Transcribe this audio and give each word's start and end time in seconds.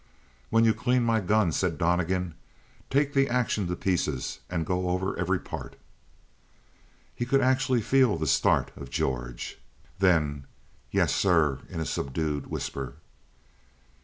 "When 0.49 0.63
you 0.65 0.73
clean 0.73 1.03
my 1.03 1.19
gun," 1.19 1.51
said 1.51 1.77
Donnegan, 1.77 2.33
"take 2.89 3.13
the 3.13 3.29
action 3.29 3.67
to 3.67 3.75
pieces 3.75 4.39
and 4.49 4.65
go 4.65 4.89
over 4.89 5.15
every 5.15 5.37
part." 5.37 5.75
He 7.13 7.23
could 7.23 7.39
actually 7.39 7.81
feel 7.83 8.17
the 8.17 8.25
start 8.25 8.71
of 8.75 8.89
George. 8.89 9.59
Then: 9.99 10.47
"Yes, 10.89 11.13
sir," 11.13 11.59
in 11.69 11.79
a 11.79 11.85
subdued 11.85 12.47
whisper. 12.47 12.95